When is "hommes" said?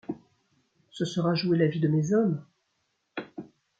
2.11-2.43